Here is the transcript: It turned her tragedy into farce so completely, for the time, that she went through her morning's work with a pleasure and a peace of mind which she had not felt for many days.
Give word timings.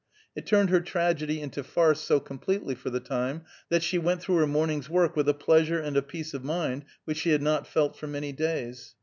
It 0.35 0.47
turned 0.47 0.71
her 0.71 0.79
tragedy 0.81 1.39
into 1.41 1.63
farce 1.63 1.99
so 2.01 2.19
completely, 2.19 2.73
for 2.73 2.89
the 2.89 2.99
time, 2.99 3.43
that 3.69 3.83
she 3.83 3.99
went 3.99 4.19
through 4.19 4.37
her 4.37 4.47
morning's 4.47 4.89
work 4.89 5.15
with 5.15 5.29
a 5.29 5.33
pleasure 5.35 5.79
and 5.79 5.95
a 5.95 6.01
peace 6.01 6.33
of 6.33 6.43
mind 6.43 6.85
which 7.05 7.17
she 7.19 7.29
had 7.29 7.43
not 7.43 7.67
felt 7.67 7.95
for 7.95 8.07
many 8.07 8.31
days. 8.31 8.95